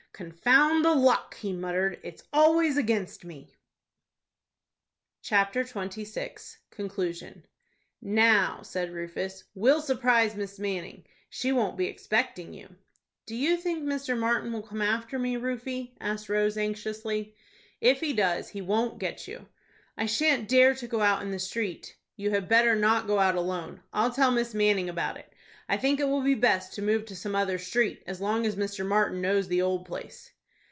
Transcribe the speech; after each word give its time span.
"Confound 0.13 0.85
the 0.85 0.93
luck!" 0.93 1.33
he 1.37 1.51
muttered. 1.51 1.99
"It's 2.03 2.21
always 2.31 2.77
against 2.77 3.25
me." 3.25 3.55
CHAPTER 5.23 5.63
XXVI. 5.63 6.57
CONCLUSION. 6.69 7.47
"Now," 8.03 8.59
said 8.61 8.91
Rufus, 8.91 9.45
"we'll 9.55 9.81
surprise 9.81 10.35
Miss 10.35 10.59
Manning. 10.59 11.05
She 11.27 11.51
won't 11.51 11.75
be 11.75 11.87
expecting 11.87 12.53
you." 12.53 12.75
"Do 13.25 13.35
you 13.35 13.57
think 13.57 13.83
Mr. 13.83 14.15
Martin 14.15 14.53
will 14.53 14.61
come 14.61 14.83
after 14.83 15.17
me, 15.17 15.37
Rufie?" 15.37 15.95
asked 15.99 16.29
Rose, 16.29 16.55
anxiously. 16.55 17.33
"If 17.79 17.99
he 18.01 18.13
does 18.13 18.49
he 18.49 18.61
won't 18.61 18.99
get 18.99 19.27
you." 19.27 19.47
"I 19.97 20.05
shan't 20.05 20.47
dare 20.47 20.75
to 20.75 20.87
go 20.87 21.01
out 21.01 21.23
in 21.23 21.31
the 21.31 21.39
street." 21.39 21.95
"You 22.15 22.29
had 22.29 22.47
better 22.47 22.75
not 22.75 23.07
go 23.07 23.17
out 23.17 23.33
alone. 23.35 23.81
I'll 23.91 24.11
tell 24.11 24.29
Miss 24.29 24.53
Manning 24.53 24.87
about 24.89 25.17
it. 25.17 25.25
I 25.69 25.77
think 25.77 26.01
it 26.01 26.07
will 26.09 26.21
be 26.23 26.35
best 26.35 26.73
to 26.73 26.81
move 26.81 27.05
to 27.05 27.15
some 27.15 27.33
other 27.33 27.57
street, 27.57 28.03
as 28.05 28.19
long 28.19 28.45
as 28.45 28.57
Mr. 28.57 28.85
Martin 28.85 29.21
knows 29.21 29.47
the 29.47 29.61
old 29.61 29.85
place." 29.85 30.33